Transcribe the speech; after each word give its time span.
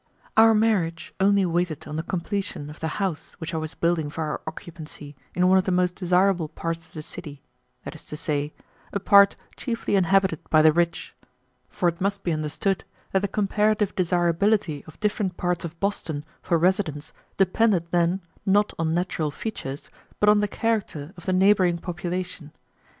Our 0.35 0.55
marriage 0.55 1.13
only 1.19 1.45
waited 1.45 1.87
on 1.87 1.95
the 1.95 2.01
completion 2.01 2.71
of 2.71 2.79
the 2.79 2.87
house 2.97 3.33
which 3.33 3.53
I 3.53 3.57
was 3.57 3.75
building 3.75 4.09
for 4.09 4.23
our 4.23 4.41
occupancy 4.47 5.15
in 5.35 5.47
one 5.47 5.59
of 5.59 5.65
the 5.65 5.71
most 5.71 5.93
desirable 5.93 6.47
parts 6.49 6.87
of 6.87 6.93
the 6.93 7.03
city, 7.03 7.43
that 7.83 7.93
is 7.93 8.03
to 8.05 8.17
say, 8.17 8.51
a 8.91 8.99
part 8.99 9.35
chiefly 9.57 9.95
inhabited 9.95 10.39
by 10.49 10.63
the 10.63 10.73
rich. 10.73 11.13
For 11.69 11.87
it 11.87 12.01
must 12.01 12.23
be 12.23 12.31
understood 12.31 12.83
that 13.11 13.19
the 13.21 13.27
comparative 13.27 13.93
desirability 13.93 14.83
of 14.87 14.99
different 14.99 15.37
parts 15.37 15.65
of 15.65 15.79
Boston 15.79 16.25
for 16.41 16.57
residence 16.57 17.13
depended 17.37 17.91
then, 17.91 18.21
not 18.43 18.73
on 18.79 18.95
natural 18.95 19.29
features, 19.29 19.91
but 20.19 20.29
on 20.29 20.39
the 20.39 20.47
character 20.47 21.13
of 21.15 21.27
the 21.27 21.33
neighboring 21.33 21.77
population. 21.77 22.51